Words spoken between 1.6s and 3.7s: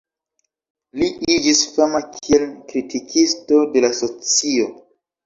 fama kiel kritikisto